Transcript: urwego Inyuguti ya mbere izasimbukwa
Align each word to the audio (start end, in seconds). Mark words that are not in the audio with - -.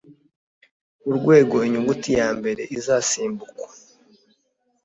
urwego 1.09 1.55
Inyuguti 1.67 2.09
ya 2.19 2.29
mbere 2.37 2.61
izasimbukwa 2.77 3.67